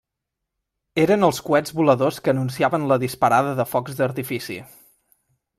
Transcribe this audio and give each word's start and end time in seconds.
Eren 1.01 1.27
els 1.27 1.41
coets 1.49 1.75
voladors 1.81 2.19
que 2.27 2.33
anunciaven 2.35 2.89
la 2.93 2.99
disparada 3.07 3.55
de 3.63 3.69
focs 3.77 3.99
d'artifici. 4.01 4.63